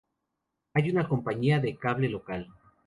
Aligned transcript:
Hay 0.73 0.89
una 0.89 1.07
compañía 1.07 1.59
de 1.59 1.77
cable 1.77 2.09
local. 2.09 2.47